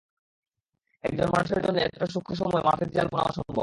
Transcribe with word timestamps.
একজন 1.03 1.27
মানুষের 1.27 1.59
জন্য 1.63 1.77
এতটা 1.79 2.07
সূক্ষ্ম 2.13 2.33
সময় 2.35 2.63
মাফিক 2.63 2.89
জাল 2.91 3.07
বোনা 3.07 3.23
অসম্ভব। 3.23 3.57